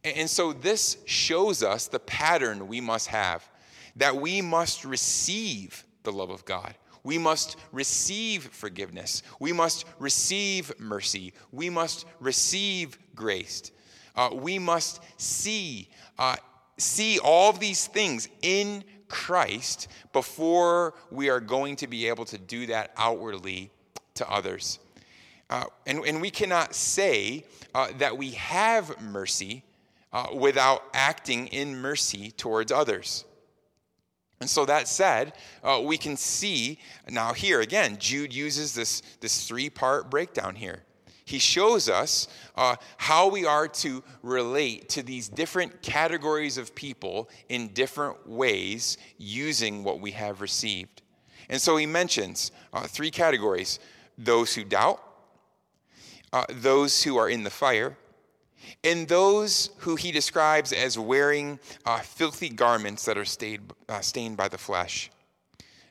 [0.04, 3.48] And so this shows us the pattern we must have
[3.98, 6.76] that we must receive the love of God.
[7.04, 9.24] We must receive forgiveness.
[9.40, 11.34] We must receive mercy.
[11.52, 13.72] We must receive grace.
[14.16, 15.90] Uh, we must see,
[16.20, 16.36] uh,
[16.78, 22.38] see all of these things in Christ before we are going to be able to
[22.38, 23.72] do that outwardly
[24.16, 24.80] to others.
[25.50, 29.64] Uh, and, and we cannot say uh, that we have mercy
[30.12, 33.26] uh, without acting in mercy towards others.
[34.40, 35.34] And so that said,
[35.64, 36.80] uh, we can see
[37.10, 40.84] now here again, Jude uses this, this three part breakdown here.
[41.28, 47.30] He shows us uh, how we are to relate to these different categories of people
[47.50, 51.02] in different ways using what we have received.
[51.50, 53.80] And so he mentions uh, three categories
[54.18, 55.04] those who doubt,
[56.32, 57.98] uh, those who are in the fire,
[58.86, 63.26] and those who he describes as wearing uh, filthy garments that are
[63.90, 65.12] uh, stained by the flesh.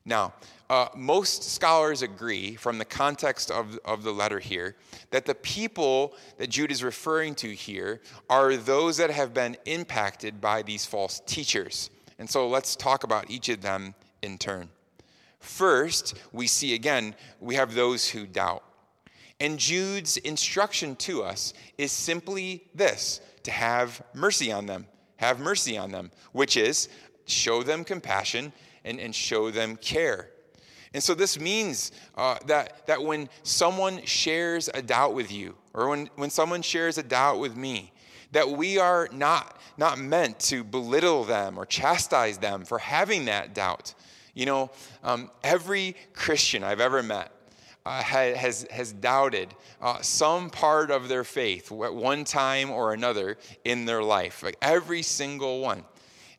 [0.07, 0.33] Now,
[0.69, 4.75] uh, most scholars agree from the context of, of the letter here
[5.11, 10.41] that the people that Jude is referring to here are those that have been impacted
[10.41, 11.91] by these false teachers.
[12.19, 14.69] And so let's talk about each of them in turn.
[15.39, 18.65] First, we see again, we have those who doubt.
[19.39, 24.87] And Jude's instruction to us is simply this to have mercy on them.
[25.19, 26.89] Have mercy on them, which is
[27.27, 28.53] show them compassion
[28.85, 30.31] and, and show them care.
[30.97, 35.91] And so this means uh, that, that when someone shares a doubt with you, or
[35.91, 37.93] when, when someone shares a doubt with me,
[38.33, 43.55] that we are not, not meant to belittle them or chastise them for having that
[43.55, 43.93] doubt.
[44.33, 44.71] You know,
[45.05, 47.31] um, every Christian I've ever met
[47.85, 53.37] uh, has, has doubted uh, some part of their faith at one time or another
[53.67, 55.85] in their life, like every single one.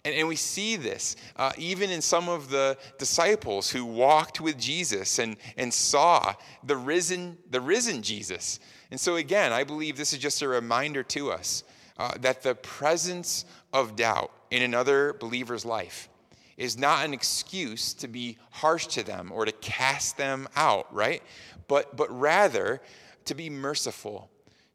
[0.08, 4.58] And, and we see this uh, even in some of the disciples who walked with
[4.58, 6.34] Jesus and, and saw
[6.64, 8.62] the risen, the risen Jesus.
[8.90, 11.66] And so, again, I believe this is just a reminder to us
[11.98, 13.44] uh, that the presence
[13.74, 16.08] of doubt in another believer's life
[16.56, 21.22] is not an excuse to be harsh to them or to cast them out, right?
[21.68, 22.82] But, but rather
[23.26, 24.30] to be merciful,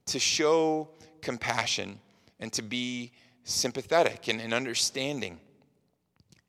[0.06, 0.90] to show
[1.22, 2.00] compassion,
[2.38, 3.12] and to be
[3.44, 5.38] sympathetic and, and understanding.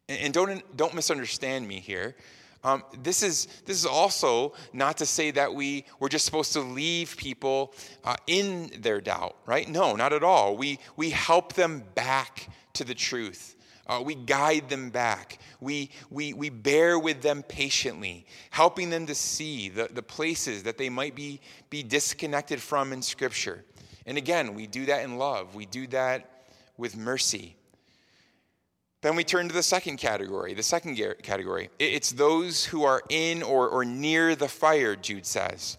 [0.10, 2.16] And, and, don't, don't misunderstand me here.
[2.64, 6.62] Um, this, is, this is also not to say that we, we're just supposed to
[6.62, 7.74] leave people
[8.06, 9.68] uh, in their doubt, right?
[9.68, 10.56] No, not at all.
[10.56, 13.56] We, we help them back to the truth.
[13.86, 15.40] Uh, we guide them back.
[15.60, 20.78] We, we, we bear with them patiently, helping them to see the, the places that
[20.78, 23.66] they might be, be disconnected from in Scripture.
[24.06, 26.30] And again, we do that in love, we do that
[26.78, 27.56] with mercy.
[29.02, 30.54] Then we turn to the second category.
[30.54, 35.78] The second category it's those who are in or, or near the fire, Jude says.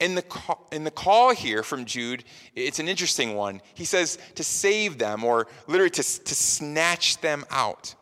[0.00, 2.22] In the, call, in the call here from Jude,
[2.54, 3.60] it's an interesting one.
[3.74, 7.96] He says to save them, or literally to, to snatch them out.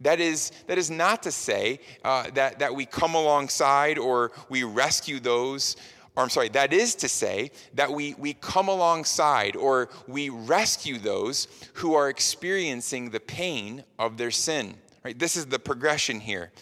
[0.00, 4.64] That is, that is not to say uh, that, that we come alongside or we
[4.64, 5.76] rescue those
[6.14, 10.98] or I'm sorry, that is to say that we, we come alongside or we rescue
[10.98, 14.74] those who are experiencing the pain of their sin.
[15.04, 15.18] Right?
[15.18, 16.52] This is the progression here.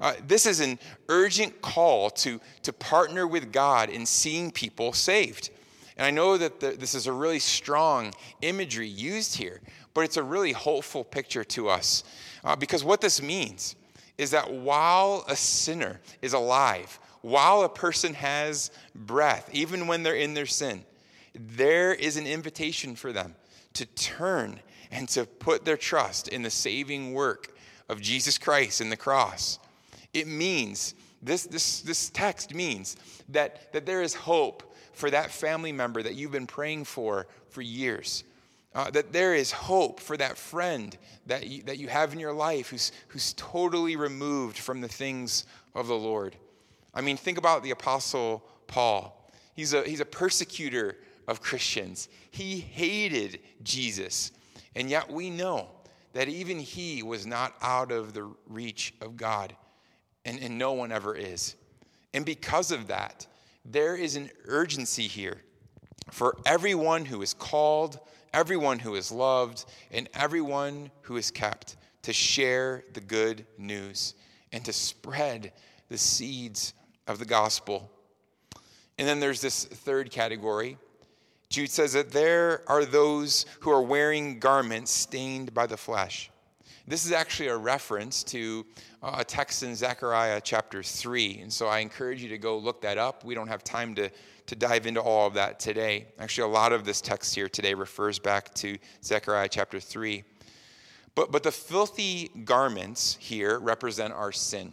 [0.00, 5.50] Uh, this is an urgent call to, to partner with God in seeing people saved.
[5.96, 9.60] And I know that the, this is a really strong imagery used here,
[9.92, 12.04] but it's a really hopeful picture to us.
[12.44, 13.74] Uh, because what this means
[14.16, 20.14] is that while a sinner is alive, while a person has breath, even when they're
[20.14, 20.84] in their sin,
[21.34, 23.34] there is an invitation for them
[23.74, 24.60] to turn
[24.90, 27.54] and to put their trust in the saving work
[27.88, 29.58] of Jesus Christ in the cross.
[30.12, 32.96] It means, this, this, this text means
[33.28, 37.62] that, that there is hope for that family member that you've been praying for for
[37.62, 38.24] years.
[38.72, 40.96] Uh, that there is hope for that friend
[41.26, 45.44] that you, that you have in your life who's, who's totally removed from the things
[45.74, 46.36] of the Lord.
[46.94, 49.30] I mean, think about the Apostle Paul.
[49.54, 50.96] He's a, he's a persecutor
[51.28, 52.08] of Christians.
[52.30, 54.32] He hated Jesus.
[54.74, 55.68] And yet we know
[56.12, 59.54] that even he was not out of the reach of God.
[60.24, 61.56] And, and no one ever is.
[62.12, 63.26] And because of that,
[63.64, 65.40] there is an urgency here
[66.10, 68.00] for everyone who is called,
[68.34, 74.14] everyone who is loved, and everyone who is kept to share the good news
[74.52, 75.52] and to spread
[75.88, 76.74] the seeds
[77.10, 77.90] of the gospel.
[78.96, 80.78] And then there's this third category.
[81.48, 86.30] Jude says that there are those who are wearing garments stained by the flesh.
[86.86, 88.64] This is actually a reference to
[89.02, 91.40] uh, a text in Zechariah chapter 3.
[91.42, 93.24] And so I encourage you to go look that up.
[93.24, 94.10] We don't have time to,
[94.46, 96.06] to dive into all of that today.
[96.18, 100.22] Actually, a lot of this text here today refers back to Zechariah chapter 3.
[101.16, 104.72] But, but the filthy garments here represent our sin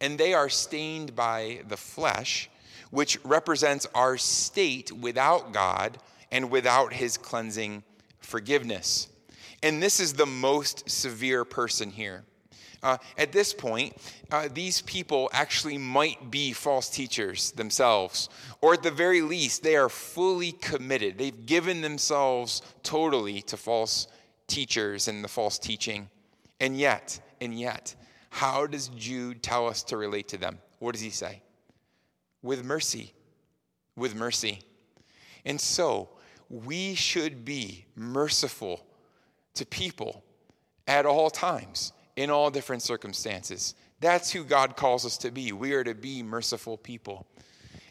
[0.00, 2.48] and they are stained by the flesh,
[2.90, 5.98] which represents our state without God
[6.30, 7.82] and without his cleansing
[8.20, 9.08] forgiveness.
[9.62, 12.24] And this is the most severe person here.
[12.80, 13.96] Uh, at this point,
[14.30, 18.28] uh, these people actually might be false teachers themselves,
[18.60, 21.18] or at the very least, they are fully committed.
[21.18, 24.06] They've given themselves totally to false
[24.46, 26.08] teachers and the false teaching.
[26.60, 27.96] And yet, and yet,
[28.30, 30.58] how does Jude tell us to relate to them?
[30.78, 31.42] What does he say?
[32.42, 33.12] With mercy.
[33.96, 34.60] With mercy.
[35.44, 36.10] And so,
[36.50, 38.84] we should be merciful
[39.54, 40.24] to people
[40.86, 43.74] at all times, in all different circumstances.
[44.00, 45.52] That's who God calls us to be.
[45.52, 47.26] We are to be merciful people.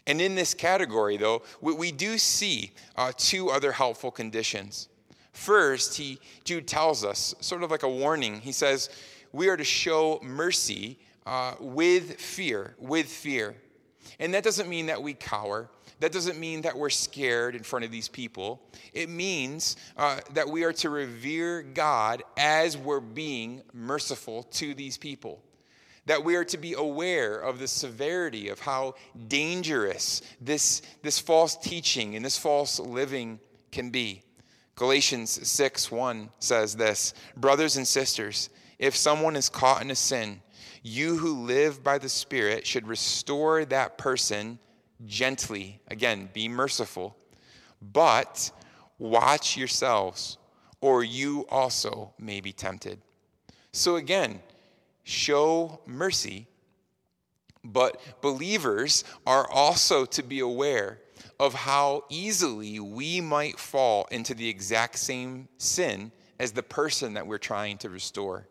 [0.07, 4.87] And in this category, though, we, do see uh, two other helpful conditions.
[5.33, 8.89] First, he, Jude tells us, sort of like a warning, he says,
[9.31, 13.55] we are to show mercy uh, with fear, with fear.
[14.19, 15.69] And that doesn't mean that we cower.
[15.99, 18.61] That doesn't mean that we're scared in front of these people.
[18.93, 24.97] It means uh, that we are to revere God as we're being merciful to these
[24.97, 25.43] people.
[26.05, 28.95] That we are to be aware of the severity of how
[29.27, 33.39] dangerous this, this false teaching and this false living
[33.71, 34.23] can be.
[34.75, 38.49] Galatians 6 1 says this Brothers and sisters,
[38.79, 40.41] if someone is caught in a sin,
[40.83, 44.59] you who live by the Spirit should restore that person
[45.05, 45.81] gently.
[45.87, 47.15] Again, be merciful.
[47.81, 48.51] But
[48.97, 50.37] watch yourselves,
[50.81, 53.01] or you also may be tempted.
[53.71, 54.41] So again,
[55.03, 56.47] show mercy,
[57.63, 60.99] but believers are also to be aware
[61.39, 67.27] of how easily we might fall into the exact same sin as the person that
[67.27, 68.47] we're trying to restore.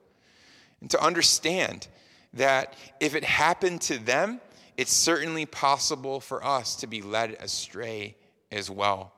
[0.80, 1.88] And to understand
[2.34, 4.40] that if it happened to them,
[4.76, 8.16] it's certainly possible for us to be led astray
[8.52, 9.12] as well.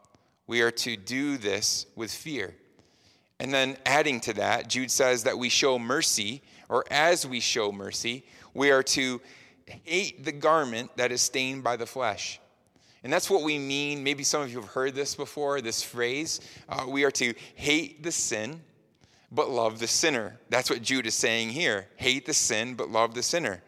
[0.47, 2.55] We are to do this with fear.
[3.41, 7.71] And then adding to that, Jude says that we show mercy, or as we show
[7.71, 9.21] mercy, we are to
[9.85, 12.41] hate the garment that is stained by the flesh.
[13.05, 14.03] And that's what we mean.
[14.03, 16.41] Maybe some of you have heard this before, this phrase.
[16.69, 18.61] Uh, we are to hate the sin,
[19.31, 20.39] but love the sinner.
[20.49, 21.87] That's what Jude is saying here.
[21.97, 23.63] Hate the sin, but love the sinner.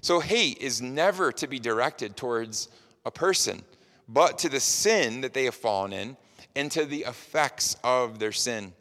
[0.00, 2.68] So hate is never to be directed towards
[3.04, 3.62] a person,
[4.08, 6.16] but to the sin that they have fallen in
[6.56, 8.72] and to the effects of their sin.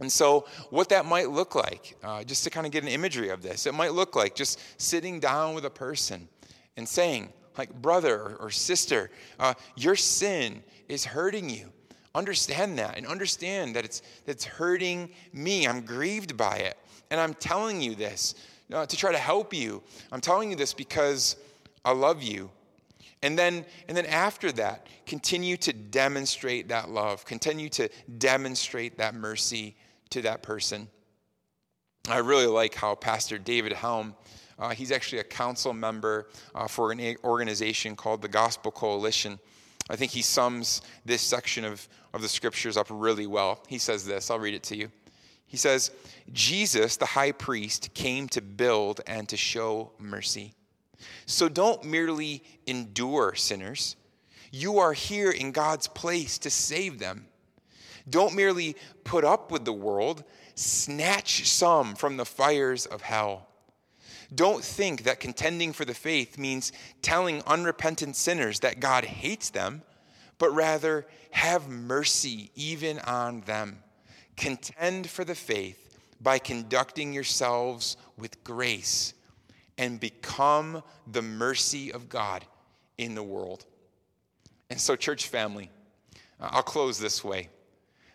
[0.00, 3.30] And so, what that might look like, uh, just to kind of get an imagery
[3.30, 6.28] of this, it might look like just sitting down with a person
[6.76, 9.10] and saying, like, brother or sister,
[9.40, 11.72] uh, your sin is hurting you.
[12.14, 15.66] Understand that and understand that it's, that it's hurting me.
[15.66, 16.76] I'm grieved by it.
[17.10, 18.34] And I'm telling you this
[18.72, 19.82] uh, to try to help you.
[20.12, 21.36] I'm telling you this because
[21.84, 22.50] I love you.
[23.22, 27.88] And then, and then after that, continue to demonstrate that love, continue to
[28.18, 29.76] demonstrate that mercy
[30.10, 30.88] to that person.
[32.08, 34.14] I really like how Pastor David Helm,
[34.58, 39.38] uh, he's actually a council member uh, for an organization called the Gospel Coalition.
[39.88, 43.62] I think he sums this section of, of the scriptures up really well.
[43.68, 44.90] He says this, I'll read it to you.
[45.46, 45.90] He says,
[46.32, 50.52] Jesus, the high priest, came to build and to show mercy.
[51.24, 53.96] So don't merely endure sinners.
[54.50, 57.26] You are here in God's place to save them.
[58.08, 60.24] Don't merely put up with the world,
[60.54, 63.47] snatch some from the fires of hell.
[64.34, 69.82] Don't think that contending for the faith means telling unrepentant sinners that God hates them,
[70.38, 73.78] but rather have mercy even on them.
[74.36, 79.14] Contend for the faith by conducting yourselves with grace
[79.78, 82.44] and become the mercy of God
[82.98, 83.64] in the world.
[84.68, 85.70] And so, church family,
[86.40, 87.48] uh, I'll close this way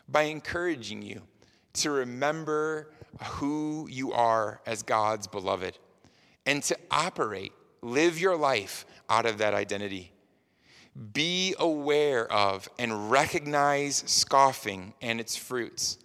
[0.08, 1.22] by encouraging you
[1.74, 2.92] to remember
[3.24, 5.78] who you are as God's beloved
[6.46, 10.12] and to operate, live your life out of that identity.
[11.14, 15.98] Be aware of and recognize scoffing and its fruits.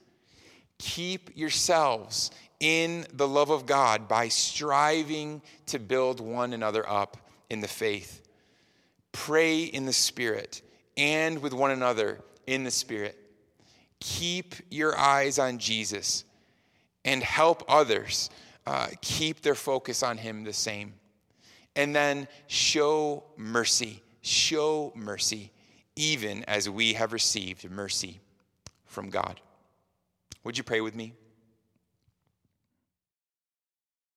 [0.78, 2.30] Keep yourselves
[2.60, 7.16] in the love of God by striving to build one another up
[7.50, 8.22] in the faith.
[9.12, 10.62] Pray in the Spirit
[10.96, 13.28] and with one another in the Spirit
[14.00, 16.24] keep your eyes on Jesus
[17.04, 18.30] and help others
[18.68, 20.92] uh, keep their focus on Him the same.
[21.74, 25.52] And then show mercy, show mercy,
[25.96, 28.20] even as we have received mercy
[28.84, 29.40] from God.
[30.44, 31.14] Would you pray with me?